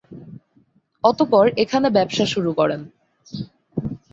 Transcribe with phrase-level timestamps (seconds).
[1.03, 2.81] অতঃপর এখানে ব্যবসা শুরু করেন।